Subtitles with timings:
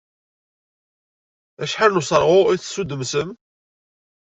[1.63, 3.29] Acḥal n useṛɣu i tessdemsem?